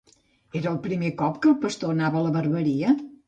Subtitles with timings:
[0.59, 2.97] Era el primer cop que el pastor anava a la barberia?